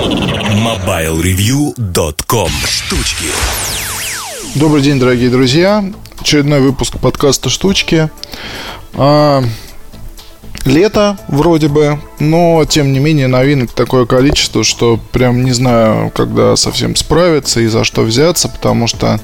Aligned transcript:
MobileReview.com 0.00 2.48
Штучки 2.66 3.26
Добрый 4.54 4.80
день, 4.80 4.98
дорогие 4.98 5.28
друзья. 5.28 5.84
Очередной 6.18 6.60
выпуск 6.60 6.98
подкаста 6.98 7.50
«Штучки». 7.50 8.08
А, 8.94 9.44
лето 10.64 11.18
вроде 11.28 11.68
бы, 11.68 12.00
но 12.18 12.64
тем 12.64 12.94
не 12.94 12.98
менее 12.98 13.26
новинок 13.26 13.72
такое 13.72 14.06
количество, 14.06 14.64
что 14.64 14.98
прям 15.12 15.44
не 15.44 15.52
знаю, 15.52 16.10
когда 16.14 16.56
совсем 16.56 16.96
справиться 16.96 17.60
и 17.60 17.66
за 17.66 17.84
что 17.84 18.00
взяться, 18.00 18.48
потому 18.48 18.86
что, 18.86 19.20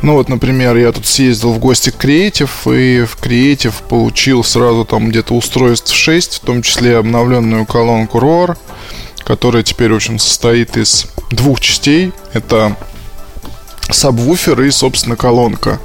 ну 0.00 0.14
вот, 0.14 0.30
например, 0.30 0.78
я 0.78 0.92
тут 0.92 1.04
съездил 1.04 1.52
в 1.52 1.58
гости 1.58 1.90
к 1.90 2.02
Creative, 2.02 2.48
и 2.74 3.04
в 3.04 3.18
Creative 3.20 3.74
получил 3.86 4.44
сразу 4.44 4.86
там 4.86 5.10
где-то 5.10 5.34
устройств 5.34 5.94
6, 5.94 6.36
в 6.36 6.40
том 6.40 6.62
числе 6.62 6.96
обновленную 6.96 7.66
колонку 7.66 8.18
Roar, 8.18 8.56
которая 9.30 9.62
теперь, 9.62 9.92
в 9.92 9.94
общем, 9.94 10.18
состоит 10.18 10.76
из 10.76 11.06
двух 11.30 11.60
частей. 11.60 12.12
Это 12.32 12.76
сабвуфер 13.88 14.60
и, 14.62 14.72
собственно, 14.72 15.14
колонка. 15.14 15.78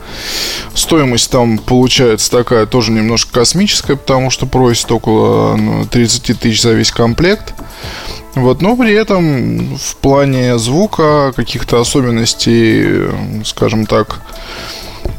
Стоимость 0.73 1.29
там 1.29 1.59
получается 1.59 2.31
такая 2.31 2.65
тоже 2.65 2.91
немножко 2.91 3.41
космическая, 3.41 3.97
потому 3.97 4.31
что 4.31 4.47
просит 4.47 4.91
около 4.91 5.55
ну, 5.57 5.85
30 5.85 6.39
тысяч 6.39 6.63
за 6.63 6.71
весь 6.71 6.89
комплект. 6.89 7.53
Вот, 8.33 8.63
но 8.63 8.75
при 8.75 8.95
этом 8.95 9.77
в 9.77 9.95
плане 9.97 10.57
звука, 10.57 11.31
каких-то 11.35 11.79
особенностей, 11.79 13.43
скажем 13.45 13.85
так, 13.85 14.21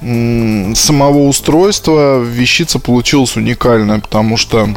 самого 0.01 1.29
устройства 1.29 2.21
вещица 2.21 2.81
получилась 2.81 3.37
уникальная, 3.37 4.01
потому 4.01 4.37
что 4.37 4.69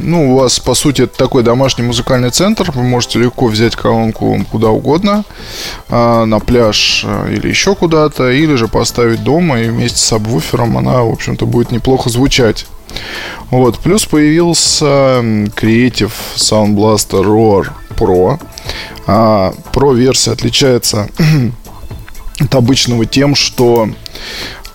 ну, 0.00 0.32
у 0.32 0.38
вас, 0.38 0.60
по 0.60 0.74
сути, 0.74 1.02
это 1.02 1.16
такой 1.16 1.42
домашний 1.42 1.84
музыкальный 1.84 2.30
центр. 2.30 2.70
Вы 2.70 2.82
можете 2.82 3.18
легко 3.18 3.46
взять 3.46 3.76
колонку 3.76 4.38
куда 4.50 4.68
угодно, 4.70 5.24
а, 5.88 6.24
на 6.24 6.38
пляж 6.38 7.04
а, 7.06 7.28
или 7.28 7.48
еще 7.48 7.74
куда-то, 7.74 8.30
или 8.30 8.54
же 8.54 8.68
поставить 8.68 9.22
дома, 9.22 9.60
и 9.60 9.68
вместе 9.68 9.98
с 9.98 10.04
сабвуфером 10.04 10.78
она, 10.78 11.02
в 11.02 11.10
общем-то, 11.10 11.46
будет 11.46 11.70
неплохо 11.70 12.08
звучать. 12.08 12.66
Вот. 13.50 13.78
Плюс 13.78 14.04
появился 14.06 14.84
Creative 15.54 16.12
Sound 16.36 16.74
Blaster 16.74 17.22
Roar 17.22 17.68
Pro. 17.90 18.40
А, 19.06 19.52
Pro 19.72 19.94
версия 19.94 20.32
отличается 20.32 21.08
от 22.40 22.54
обычного 22.54 23.06
тем, 23.06 23.34
что 23.34 23.88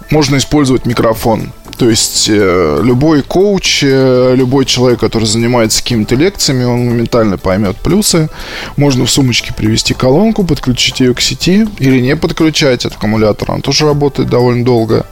можно 0.09 0.37
использовать 0.37 0.85
микрофон. 0.85 1.51
То 1.81 1.89
есть 1.89 2.29
э, 2.29 2.79
любой 2.83 3.23
коуч, 3.23 3.83
э, 3.83 4.35
любой 4.35 4.65
человек, 4.65 4.99
который 4.99 5.23
занимается 5.23 5.81
какими-то 5.81 6.13
лекциями, 6.13 6.63
он 6.63 6.85
моментально 6.85 7.39
поймет 7.39 7.75
плюсы. 7.77 8.29
Можно 8.77 9.07
в 9.07 9.09
сумочке 9.09 9.51
привести 9.51 9.95
колонку, 9.95 10.43
подключить 10.43 10.99
ее 10.99 11.15
к 11.15 11.21
сети 11.21 11.67
или 11.79 11.99
не 11.99 12.15
подключать 12.15 12.85
от 12.85 12.93
аккумулятора. 12.93 13.53
Он 13.53 13.63
тоже 13.63 13.87
работает 13.87 14.29
довольно 14.29 14.63
долго 14.63 15.07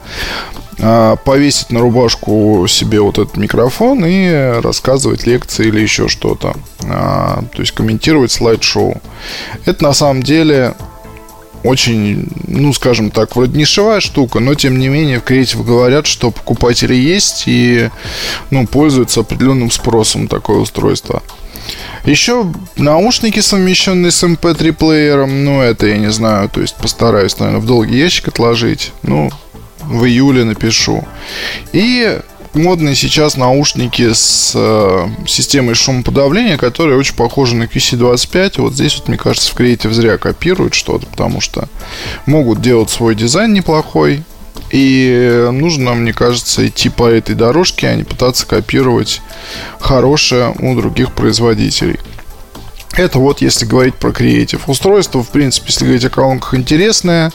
а, 0.78 1.16
повесить 1.16 1.70
на 1.70 1.80
рубашку 1.80 2.64
себе 2.68 3.00
вот 3.00 3.18
этот 3.18 3.36
микрофон 3.36 4.04
и 4.06 4.60
рассказывать 4.62 5.26
лекции 5.26 5.66
или 5.66 5.80
еще 5.80 6.06
что-то. 6.06 6.54
А, 6.84 7.42
то 7.52 7.62
есть 7.62 7.72
комментировать 7.72 8.30
слайд-шоу. 8.30 9.02
Это 9.64 9.82
на 9.82 9.92
самом 9.92 10.22
деле 10.22 10.74
очень, 11.62 12.28
ну, 12.46 12.72
скажем 12.72 13.10
так, 13.10 13.36
вроде 13.36 13.58
нишевая 13.58 14.00
штука, 14.00 14.40
но 14.40 14.54
тем 14.54 14.78
не 14.78 14.88
менее 14.88 15.20
в 15.20 15.24
Creative 15.24 15.64
говорят, 15.64 16.06
что 16.06 16.30
покупатели 16.30 16.94
есть 16.94 17.44
и, 17.46 17.90
ну, 18.50 18.66
пользуются 18.66 19.20
определенным 19.20 19.70
спросом 19.70 20.28
такое 20.28 20.58
устройство. 20.58 21.22
Еще 22.04 22.46
наушники, 22.76 23.40
совмещенные 23.40 24.10
с 24.10 24.22
MP3 24.22 24.72
плеером, 24.72 25.44
ну, 25.44 25.60
это 25.60 25.86
я 25.86 25.98
не 25.98 26.10
знаю, 26.10 26.48
то 26.48 26.60
есть 26.60 26.76
постараюсь, 26.76 27.38
наверное, 27.38 27.60
в 27.60 27.66
долгий 27.66 27.98
ящик 27.98 28.28
отложить. 28.28 28.92
Ну, 29.02 29.30
в 29.82 30.04
июле 30.04 30.44
напишу. 30.44 31.06
И 31.72 32.20
модные 32.54 32.94
сейчас 32.94 33.36
наушники 33.36 34.12
с 34.12 34.52
э, 34.54 35.08
системой 35.26 35.74
шумоподавления, 35.74 36.56
которые 36.56 36.98
очень 36.98 37.14
похожи 37.14 37.54
на 37.54 37.64
QC25. 37.64 38.60
Вот 38.60 38.74
здесь 38.74 38.96
вот, 38.96 39.08
мне 39.08 39.18
кажется, 39.18 39.50
в 39.52 39.58
Creative 39.58 39.92
зря 39.92 40.18
копируют 40.18 40.74
что-то, 40.74 41.06
потому 41.06 41.40
что 41.40 41.68
могут 42.26 42.60
делать 42.60 42.90
свой 42.90 43.14
дизайн 43.14 43.52
неплохой. 43.52 44.22
И 44.70 45.48
нужно, 45.52 45.94
мне 45.94 46.12
кажется, 46.12 46.66
идти 46.66 46.88
по 46.90 47.08
этой 47.08 47.34
дорожке, 47.34 47.88
а 47.88 47.94
не 47.94 48.04
пытаться 48.04 48.46
копировать 48.46 49.20
хорошее 49.80 50.54
у 50.60 50.76
других 50.76 51.12
производителей. 51.12 51.98
Это 53.00 53.18
вот 53.18 53.40
если 53.40 53.64
говорить 53.64 53.94
про 53.94 54.12
креатив. 54.12 54.68
Устройство, 54.68 55.22
в 55.22 55.30
принципе, 55.30 55.68
если 55.68 55.84
говорить 55.84 56.04
о 56.04 56.10
колонках, 56.10 56.52
интересное. 56.52 57.32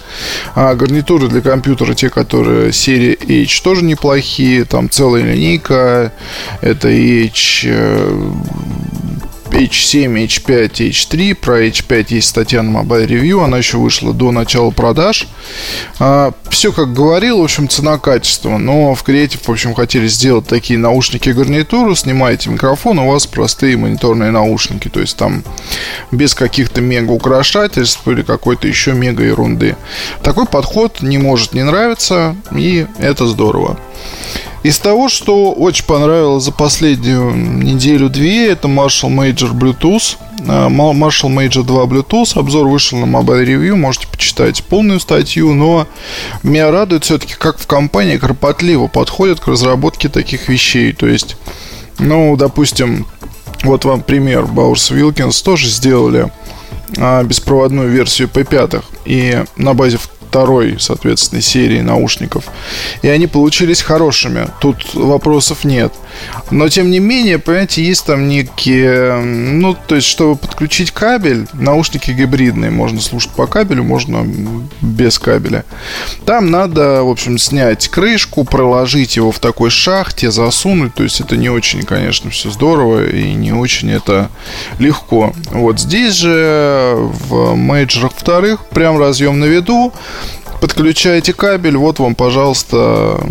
А 0.53 0.75
гарнитуры 0.75 1.27
для 1.27 1.41
компьютера, 1.41 1.95
те, 1.95 2.11
которые 2.11 2.71
серии 2.71 3.43
H, 3.45 3.61
тоже 3.61 3.83
неплохие. 3.83 4.65
Там 4.65 4.91
целая 4.91 5.23
линейка. 5.23 6.11
Это 6.61 6.89
H 6.89 7.65
H7, 9.55 10.25
H5, 10.25 10.89
H3. 10.89 11.35
Про 11.35 11.65
H5 11.65 12.05
есть 12.09 12.27
статья 12.27 12.61
на 12.61 12.79
Mobile 12.79 13.07
Review. 13.07 13.43
Она 13.43 13.57
еще 13.57 13.77
вышла 13.77 14.13
до 14.13 14.31
начала 14.31 14.71
продаж. 14.71 15.27
А, 15.97 16.33
все, 16.49 16.73
как 16.73 16.93
говорил, 16.93 17.39
в 17.39 17.43
общем, 17.43 17.69
цена-качество. 17.69 18.57
Но 18.57 18.93
в 18.95 19.03
Creative, 19.07 19.39
в 19.41 19.49
общем, 19.49 19.73
хотели 19.73 20.07
сделать 20.07 20.45
такие 20.47 20.77
наушники-гарнитуру. 20.77 21.95
Снимаете 21.95 22.49
микрофон, 22.49 22.99
у 22.99 23.09
вас 23.09 23.27
простые 23.27 23.77
мониторные 23.77 24.31
наушники. 24.31 24.89
То 24.89 24.99
есть 24.99 25.15
там 25.15 25.43
без 26.11 26.35
каких-то 26.35 26.81
мега-украшательств 26.81 28.05
или 28.09 28.23
какой-то 28.23 28.67
еще 28.67 28.91
мега-ерунды. 28.91 29.77
Такой 30.21 30.47
подход 30.47 31.01
не 31.01 31.17
может 31.17 31.53
не 31.53 31.63
нравиться, 31.63 32.35
и 32.53 32.87
это 32.99 33.25
здорово. 33.25 33.79
Из 34.65 34.79
того, 34.79 35.09
что 35.09 35.51
очень 35.51 35.85
понравилось 35.85 36.45
за 36.45 36.51
последнюю 36.51 37.35
неделю-две, 37.35 38.49
это 38.49 38.67
Marshall 38.67 39.15
Major 39.15 39.53
Bluetooth. 39.53 40.17
А, 40.47 40.69
Marshall 40.69 41.29
Major 41.29 41.63
2 41.63 41.83
Bluetooth. 41.83 42.31
Обзор 42.33 42.67
вышел 42.67 42.97
на 42.97 43.05
Mobile 43.05 43.45
Review. 43.45 43.75
Можете 43.75 44.07
почитать 44.07 44.63
полную 44.63 44.99
статью. 44.99 45.53
Но 45.53 45.87
меня 46.41 46.71
радует 46.71 47.03
все-таки, 47.03 47.35
как 47.35 47.59
в 47.59 47.67
компании 47.67 48.17
кропотливо 48.17 48.87
подходят 48.87 49.39
к 49.39 49.47
разработке 49.47 50.09
таких 50.09 50.49
вещей. 50.49 50.93
То 50.93 51.05
есть, 51.05 51.37
ну, 51.99 52.35
допустим, 52.35 53.05
вот 53.61 53.85
вам 53.85 54.01
пример. 54.01 54.45
Bowers 54.45 54.91
Wilkins 54.91 55.45
тоже 55.45 55.67
сделали 55.67 56.31
а, 56.97 57.21
беспроводную 57.21 57.91
версию 57.91 58.29
P5. 58.33 58.83
И 59.05 59.43
на 59.57 59.75
базе 59.75 59.99
второй, 60.35 60.75
соответственно, 60.79 61.41
серии 61.41 61.79
наушников. 61.79 62.43
И 63.01 63.07
они 63.07 63.25
получились 63.25 63.81
хорошими. 63.81 64.49
Тут 64.59 64.93
вопросов 64.93 65.63
нет. 65.63 65.93
Но, 66.51 66.67
тем 66.67 66.91
не 66.91 66.99
менее, 66.99 67.39
понимаете, 67.39 67.85
есть 67.85 68.05
там 68.05 68.27
некие... 68.27 69.21
Ну, 69.21 69.77
то 69.87 69.95
есть, 69.95 70.07
чтобы 70.07 70.35
подключить 70.35 70.91
кабель, 70.91 71.47
наушники 71.53 72.11
гибридные. 72.11 72.69
Можно 72.69 72.99
слушать 72.99 73.31
по 73.31 73.47
кабелю, 73.47 73.83
можно 73.83 74.27
без 74.81 75.19
кабеля. 75.19 75.63
Там 76.25 76.51
надо, 76.51 77.03
в 77.03 77.09
общем, 77.09 77.37
снять 77.37 77.87
крышку, 77.87 78.43
проложить 78.43 79.15
его 79.15 79.31
в 79.31 79.39
такой 79.39 79.69
шахте, 79.69 80.31
засунуть. 80.31 80.95
То 80.95 81.03
есть, 81.03 81.21
это 81.21 81.37
не 81.37 81.49
очень, 81.49 81.83
конечно, 81.83 82.29
все 82.29 82.51
здорово 82.51 83.09
и 83.09 83.33
не 83.33 83.53
очень 83.53 83.89
это 83.89 84.29
легко. 84.79 85.33
Вот 85.51 85.79
здесь 85.79 86.13
же 86.15 86.93
в 87.29 87.55
мейджорах 87.55 88.11
вторых 88.17 88.65
прям 88.65 88.99
разъем 88.99 89.39
на 89.39 89.45
виду 89.45 89.93
подключаете 90.65 91.31
кабель, 91.31 91.77
вот 91.77 91.99
вам, 91.99 92.15
пожалуйста, 92.15 93.23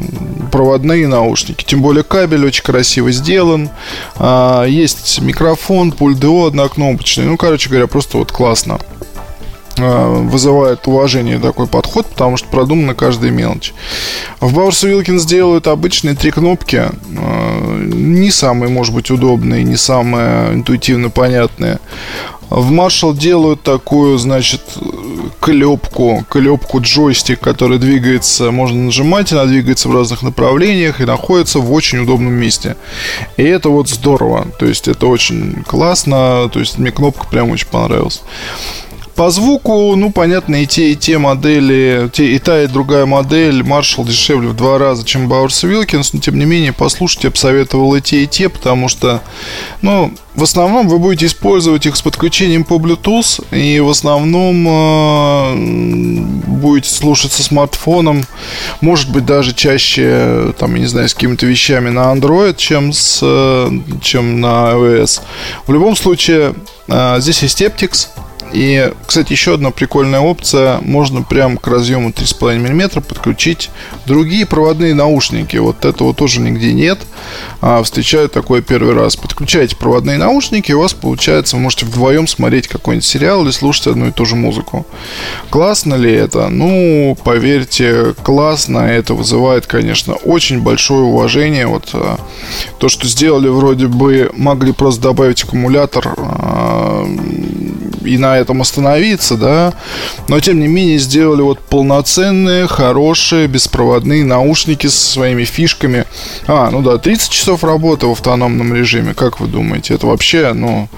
проводные 0.53 1.09
наушники. 1.09 1.65
Тем 1.65 1.83
более 1.83 2.05
кабель 2.05 2.47
очень 2.47 2.63
красиво 2.63 3.11
сделан. 3.11 3.71
А, 4.17 4.65
есть 4.65 5.21
микрофон, 5.21 5.91
пульт 5.91 6.21
ДО 6.21 6.47
однокнопочный. 6.47 7.25
Ну, 7.25 7.37
короче 7.37 7.69
говоря, 7.69 7.89
просто 7.89 8.19
вот 8.19 8.31
классно 8.31 8.79
а, 9.79 10.21
вызывает 10.21 10.87
уважение 10.87 11.41
такой 11.41 11.67
подход, 11.67 12.07
потому 12.07 12.37
что 12.37 12.47
продумана 12.47 12.95
каждая 12.95 13.33
мелочь. 13.33 13.75
В 14.39 14.57
Bowers 14.57 14.89
Wilkins 14.89 15.27
делают 15.27 15.67
обычные 15.67 16.15
три 16.15 16.31
кнопки, 16.31 16.85
а, 17.19 17.79
не 17.81 18.31
самые, 18.31 18.71
может 18.71 18.95
быть, 18.95 19.11
удобные, 19.11 19.65
не 19.65 19.77
самые 19.77 20.55
интуитивно 20.55 21.11
понятные. 21.11 21.81
В 22.49 22.71
Marshall 22.71 23.17
делают 23.17 23.63
такую, 23.63 24.19
значит, 24.19 24.63
клепку, 25.41 26.25
клепку 26.29 26.81
джойстик, 26.81 27.41
который 27.41 27.79
двигается, 27.79 28.51
можно 28.51 28.85
нажимать, 28.85 29.33
она 29.33 29.45
двигается 29.47 29.89
в 29.89 29.95
разных 29.95 30.23
направлениях 30.23 31.01
и 31.01 31.05
находится 31.05 31.59
в 31.59 31.73
очень 31.73 31.99
удобном 31.99 32.33
месте. 32.33 32.77
И 33.37 33.43
это 33.43 33.69
вот 33.69 33.89
здорово, 33.89 34.47
то 34.59 34.67
есть 34.67 34.89
это 34.89 35.07
очень 35.07 35.63
классно, 35.67 36.49
то 36.53 36.61
есть 36.61 36.79
мне 36.79 36.91
кнопка 36.91 37.27
прям 37.27 37.51
очень 37.51 37.69
понравилась. 37.69 38.23
По 39.15 39.31
звуку, 39.31 39.95
ну, 39.95 40.11
понятно, 40.11 40.63
и 40.63 40.67
те, 40.67 40.91
и 40.91 40.97
те 40.97 41.19
модели, 41.19 42.11
те, 42.13 42.33
и 42.33 42.39
та, 42.41 42.65
и 42.65 42.67
другая 42.67 43.07
модель 43.07 43.61
Marshall 43.61 44.05
дешевле 44.05 44.49
в 44.49 44.57
два 44.57 44.77
раза, 44.77 45.05
чем 45.05 45.33
Bowers 45.33 45.63
Wilkins, 45.63 46.11
но, 46.13 46.19
тем 46.19 46.37
не 46.37 46.45
менее, 46.45 46.73
послушать 46.73 47.23
я 47.23 47.31
бы 47.31 47.37
советовал 47.37 47.95
и 47.95 48.01
те, 48.01 48.25
и 48.25 48.27
те, 48.27 48.49
потому 48.49 48.89
что, 48.89 49.23
ну, 49.83 50.13
в 50.35 50.43
основном 50.43 50.89
вы 50.89 50.99
будете 50.99 51.27
использовать 51.27 51.87
их 51.87 51.95
с 51.95 52.03
подключением 52.03 52.65
по 52.65 52.75
Bluetooth, 52.75 53.45
и 53.57 53.79
в 53.79 53.89
основном 53.89 54.67
э, 54.69 55.55
будете 56.49 56.91
слушать 56.91 57.31
со 57.31 57.45
смартфоном, 57.45 58.25
может 58.81 59.11
быть, 59.11 59.25
даже 59.25 59.55
чаще, 59.55 60.53
там, 60.59 60.75
я 60.75 60.81
не 60.81 60.87
знаю, 60.87 61.09
с 61.09 61.15
какими-то 61.15 61.47
вещами 61.47 61.91
на 61.91 62.13
Android, 62.13 62.57
чем, 62.57 62.93
с, 62.93 63.21
э, 63.23 63.71
чем 64.03 64.41
на 64.41 64.73
iOS. 64.73 65.21
В 65.69 65.73
любом 65.73 65.95
случае, 65.95 66.57
э, 66.89 67.21
здесь 67.21 67.43
есть 67.43 67.63
Aptix, 67.63 68.09
и, 68.55 68.93
кстати, 69.05 69.33
еще 69.33 69.55
одна 69.55 69.73
прикольная 69.73 70.21
опция. 70.21 70.79
Можно 70.81 71.23
прямо 71.23 71.57
к 71.57 71.67
разъему 71.67 72.11
3,5 72.11 72.59
мм 72.59 73.01
подключить 73.01 73.71
другие 74.07 74.47
проводные 74.47 74.95
наушники. 74.95 75.57
Вот 75.57 75.85
этого 75.85 76.15
тоже 76.15 76.41
нигде 76.41 76.73
нет. 76.73 77.01
А, 77.61 77.83
встречаю 77.83 78.29
такое 78.29 78.63
первый 78.63 78.95
раз. 78.95 79.17
Подключаете 79.17 79.75
проводные 79.75 80.19
наушники, 80.19 80.71
и 80.71 80.75
у 80.75 80.81
вас 80.81 80.95
получается, 80.95 81.57
вы 81.57 81.63
можете 81.63 81.87
вдвоем 81.87 82.29
смотреть 82.29 82.69
какой-нибудь 82.69 83.05
сериал 83.05 83.43
или 83.43 83.51
слушать 83.51 83.89
одну 83.89 84.07
и 84.07 84.13
ту 84.13 84.25
же 84.25 84.37
музыку. 84.37 84.87
Классно 85.51 85.97
ли 85.97 86.13
это? 86.13 86.49
Ну, 86.49 87.17
поверьте, 87.25 88.15
классно. 88.23 88.79
Это 88.79 89.15
вызывает, 89.15 89.67
конечно, 89.67 90.15
очень 90.15 90.61
большое 90.61 91.03
уважение. 91.03 91.67
Вот 91.67 91.91
а, 91.93 92.21
то, 92.79 92.89
что 92.89 93.09
сделали, 93.09 93.49
вроде 93.49 93.89
бы 93.89 94.31
могли 94.37 94.73
просто 94.73 95.03
добавить 95.03 95.43
аккумулятор 95.43 96.15
а, 96.17 97.05
и 98.05 98.19
на 98.19 98.39
этом 98.39 98.61
остановиться, 98.61 99.37
да, 99.37 99.73
но 100.29 100.41
тем 100.41 100.61
не 100.61 100.69
менее 100.69 100.99
сделали 100.99 101.43
вот 101.43 101.59
полноценные, 101.61 102.67
хорошие, 102.67 103.47
беспроводные 103.47 104.25
наушники 104.25 104.87
со 104.87 105.13
своими 105.13 105.45
фишками. 105.45 106.05
А, 106.47 106.71
ну 106.71 106.83
да, 106.83 106.99
30 106.99 107.31
часов 107.31 107.65
работы 107.65 108.07
в 108.07 108.13
автономном 108.13 108.75
режиме, 108.75 109.15
как 109.15 109.41
вы 109.41 109.47
думаете? 109.47 109.95
Это 109.95 110.07
вообще, 110.07 110.53
ну, 110.53 110.89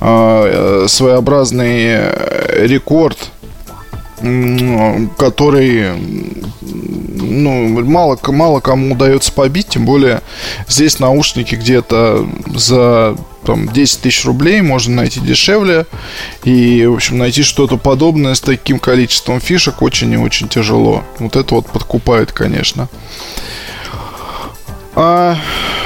а, 0.00 0.84
э, 0.84 0.88
своеобразный 0.88 2.00
рекорд 2.66 3.18
который 5.18 5.90
ну, 6.60 7.82
мало, 7.82 8.18
мало 8.28 8.60
кому 8.60 8.94
удается 8.94 9.32
побить, 9.32 9.68
тем 9.68 9.84
более 9.84 10.22
здесь 10.68 10.98
наушники 10.98 11.54
где-то 11.56 12.26
за 12.54 13.16
там 13.44 13.68
10 13.68 14.00
тысяч 14.00 14.24
рублей 14.24 14.60
можно 14.60 14.96
найти 14.96 15.20
дешевле. 15.20 15.86
И, 16.44 16.84
в 16.86 16.94
общем, 16.94 17.18
найти 17.18 17.42
что-то 17.42 17.76
подобное 17.76 18.34
с 18.34 18.40
таким 18.40 18.78
количеством 18.78 19.40
фишек 19.40 19.82
очень 19.82 20.12
и 20.12 20.16
очень 20.16 20.48
тяжело. 20.48 21.04
Вот 21.18 21.36
это 21.36 21.54
вот 21.54 21.66
подкупает, 21.66 22.32
конечно. 22.32 22.88
А 24.96 25.36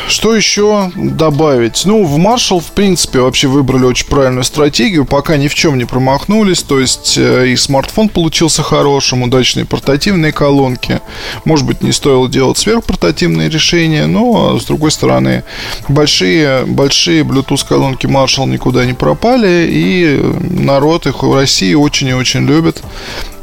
что 0.08 0.34
еще 0.34 0.90
добавить? 0.96 1.82
Ну, 1.84 2.04
в 2.04 2.18
Marshall, 2.18 2.60
в 2.60 2.72
принципе, 2.72 3.20
вообще 3.20 3.48
выбрали 3.48 3.84
очень 3.84 4.06
правильную 4.06 4.44
стратегию, 4.44 5.04
пока 5.04 5.36
ни 5.36 5.48
в 5.48 5.54
чем 5.54 5.78
не 5.78 5.84
промахнулись, 5.84 6.62
то 6.62 6.80
есть 6.80 7.16
э, 7.16 7.48
и 7.48 7.56
смартфон 7.56 8.08
получился 8.08 8.62
хорошим, 8.62 9.22
удачные 9.22 9.66
портативные 9.66 10.32
колонки. 10.32 11.00
Может 11.44 11.66
быть, 11.66 11.82
не 11.82 11.92
стоило 11.92 12.28
делать 12.28 12.58
сверхпортативные 12.58 13.48
решения, 13.48 14.06
но, 14.06 14.58
с 14.58 14.64
другой 14.64 14.90
стороны, 14.90 15.44
большие, 15.88 16.64
большие 16.64 17.22
Bluetooth 17.22 17.66
колонки 17.66 18.06
Marshall 18.06 18.46
никуда 18.46 18.84
не 18.84 18.94
пропали, 18.94 19.68
и 19.70 20.20
народ 20.50 21.06
их 21.06 21.22
в 21.22 21.34
России 21.34 21.74
очень 21.74 22.08
и 22.08 22.14
очень 22.14 22.46
любит 22.46 22.82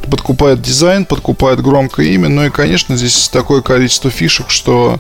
подкупает 0.05 0.61
дизайн, 0.61 1.05
подкупает 1.05 1.61
громкое 1.61 2.07
имя. 2.07 2.29
Ну 2.29 2.45
и, 2.45 2.49
конечно, 2.49 2.95
здесь 2.95 3.29
такое 3.29 3.61
количество 3.61 4.09
фишек, 4.09 4.49
что 4.49 4.99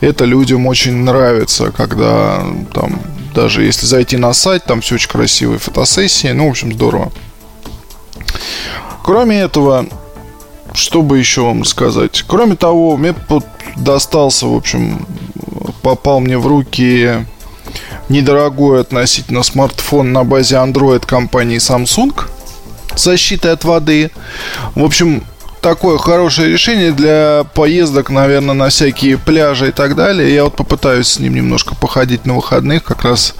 это 0.00 0.24
людям 0.24 0.66
очень 0.66 0.94
нравится, 0.94 1.72
когда 1.72 2.44
там 2.72 3.00
даже 3.34 3.64
если 3.64 3.84
зайти 3.84 4.16
на 4.16 4.32
сайт, 4.32 4.64
там 4.64 4.80
все 4.80 4.94
очень 4.94 5.10
красивые 5.10 5.58
фотосессии. 5.58 6.28
Ну, 6.28 6.46
в 6.46 6.50
общем, 6.50 6.72
здорово. 6.72 7.12
Кроме 9.04 9.40
этого, 9.40 9.86
что 10.72 11.02
бы 11.02 11.18
еще 11.18 11.42
вам 11.42 11.64
сказать? 11.64 12.24
Кроме 12.26 12.56
того, 12.56 12.96
мне 12.96 13.14
достался, 13.76 14.46
в 14.46 14.54
общем, 14.54 15.06
попал 15.82 16.20
мне 16.20 16.38
в 16.38 16.46
руки 16.46 17.26
недорогой 18.08 18.80
относительно 18.80 19.42
смартфон 19.42 20.12
на 20.12 20.24
базе 20.24 20.56
Android 20.56 21.04
компании 21.06 21.58
Samsung– 21.58 22.14
защитой 22.96 23.52
от 23.52 23.64
воды. 23.64 24.10
В 24.74 24.84
общем, 24.84 25.22
такое 25.66 25.98
хорошее 25.98 26.52
решение 26.52 26.92
для 26.92 27.44
поездок, 27.54 28.10
наверное, 28.10 28.54
на 28.54 28.68
всякие 28.68 29.18
пляжи 29.18 29.68
и 29.68 29.72
так 29.72 29.96
далее. 29.96 30.32
Я 30.32 30.44
вот 30.44 30.54
попытаюсь 30.54 31.08
с 31.08 31.18
ним 31.18 31.34
немножко 31.34 31.74
походить 31.74 32.24
на 32.24 32.34
выходных, 32.34 32.84
как 32.84 33.02
раз, 33.02 33.34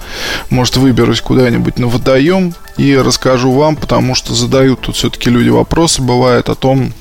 может, 0.49 0.75
выберусь 0.75 1.21
куда-нибудь 1.21 1.79
на 1.79 1.87
водоем 1.87 2.53
и 2.75 2.97
расскажу 2.97 3.51
вам, 3.51 3.77
потому 3.77 4.13
что 4.13 4.33
задают 4.33 4.81
тут 4.81 4.97
все-таки 4.97 5.29
люди 5.29 5.49
вопросы, 5.49 6.01
бывает 6.01 6.49
о 6.49 6.55
том, 6.55 6.91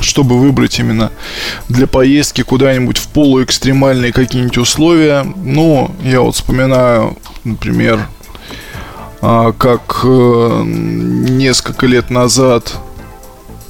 чтобы 0.00 0.38
выбрать 0.38 0.78
именно 0.78 1.10
для 1.68 1.86
поездки 1.86 2.42
куда-нибудь 2.42 2.96
в 2.96 3.08
полуэкстремальные 3.08 4.12
какие-нибудь 4.12 4.58
условия. 4.58 5.26
Ну, 5.36 5.94
я 6.02 6.20
вот 6.20 6.36
вспоминаю, 6.36 7.18
например, 7.44 8.08
как 9.20 10.00
э, 10.04 10.62
несколько 10.64 11.86
лет 11.86 12.10
назад, 12.10 12.72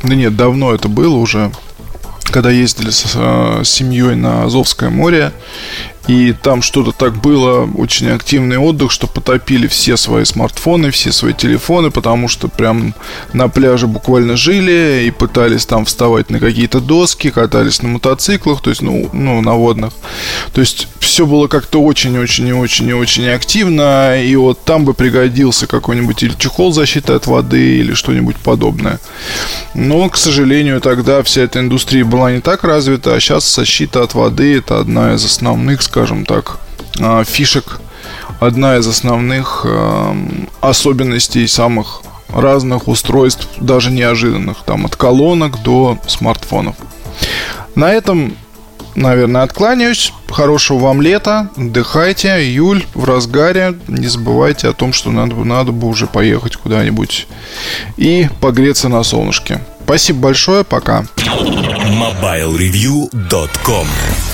да 0.03 0.15
нет, 0.15 0.37
давно 0.37 0.75
это 0.75 0.89
было 0.89 1.17
уже, 1.17 1.51
когда 2.25 2.51
ездили 2.51 2.91
с, 2.91 3.05
с 3.05 3.69
семьей 3.69 4.15
на 4.15 4.45
Азовское 4.45 4.91
море, 4.91 5.33
и 6.09 6.33
там 6.33 6.63
что-то 6.63 6.93
так 6.93 7.21
было, 7.21 7.69
очень 7.77 8.09
активный 8.09 8.57
отдых, 8.57 8.91
что 8.91 9.07
потопили 9.07 9.67
все 9.67 9.99
свои 9.99 10.25
смартфоны, 10.25 10.91
все 10.91 11.13
свои 11.13 11.35
телефоны, 11.35 11.91
потому 11.91 12.29
что 12.29 12.49
прям 12.49 12.95
на 13.35 13.49
пляже 13.49 13.87
буквально 13.87 14.35
жили 14.35 15.05
и 15.07 15.11
пытались 15.11 15.67
там 15.67 15.85
вставать 15.85 16.31
на 16.31 16.41
какие-то 16.41 16.81
доски, 16.81 17.29
катались 17.29 17.83
на 17.83 17.91
мотоциклах, 17.91 18.63
то 18.63 18.71
есть, 18.71 18.81
ну, 18.81 19.11
ну 19.13 19.43
на 19.43 19.53
водных. 19.53 19.93
То 20.55 20.63
есть 20.63 20.89
все 20.99 21.27
было 21.27 21.47
как-то 21.47 21.83
очень-очень 21.83 22.49
и 22.49 22.53
очень 22.53 22.89
и 22.89 22.95
очень 22.95 23.29
активно, 23.29 24.19
и 24.19 24.35
вот 24.35 24.65
там 24.65 24.87
бы 24.87 24.95
пригодился 24.95 25.67
какой-нибудь 25.67 26.23
или 26.23 26.33
чехол 26.39 26.73
защиты 26.73 27.13
от 27.13 27.27
воды, 27.27 27.81
или 27.81 27.93
что-нибудь 27.93 28.37
подобное. 28.37 28.99
Но, 29.75 30.09
к 30.09 30.17
сожалению, 30.17 30.81
тогда 30.81 31.23
вся 31.23 31.43
эта 31.43 31.61
индустрия 31.61 32.07
была 32.07 32.33
не 32.33 32.41
так 32.41 32.65
развита, 32.65 33.15
а 33.15 33.21
сейчас 33.21 33.55
защита 33.55 34.05
от 34.05 34.15
воды 34.15 34.57
это 34.57 34.81
одна 34.81 35.15
из 35.15 35.23
основных, 35.23 35.83
скажем, 35.83 35.98
скажем 35.99 36.25
так, 36.25 36.61
а, 37.01 37.25
фишек, 37.25 37.81
одна 38.39 38.77
из 38.77 38.87
основных 38.87 39.67
а, 39.69 40.17
особенностей 40.61 41.49
самых 41.49 42.03
разных 42.29 42.87
устройств, 42.87 43.49
даже 43.57 43.91
неожиданных, 43.91 44.59
там 44.65 44.87
от 44.87 44.95
колонок 44.95 45.61
до 45.65 45.99
смартфонов. 46.07 46.77
На 47.75 47.93
этом, 47.93 48.37
наверное, 48.95 49.43
откланяюсь. 49.43 50.13
Хорошего 50.31 50.79
вам 50.79 51.03
лета, 51.03 51.51
отдыхайте, 51.57 52.29
июль 52.45 52.87
в 52.95 53.05
разгаре. 53.05 53.75
Не 53.89 54.07
забывайте 54.07 54.69
о 54.69 54.75
том, 54.75 54.93
что 54.93 55.11
надо, 55.11 55.35
надо 55.35 55.73
бы 55.73 55.89
уже 55.89 56.07
поехать 56.07 56.55
куда-нибудь 56.55 57.27
и 57.97 58.29
погреться 58.41 58.89
на 58.89 59.03
солнышке. 59.03 59.61
Спасибо 59.83 60.21
большое, 60.21 60.63
пока. 60.63 61.07
MobileReview.com 61.17 63.89